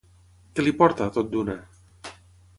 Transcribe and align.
Què 0.55 0.65
li 0.65 0.73
porta, 0.79 1.11
tot 1.19 1.31
d'una? 1.35 1.59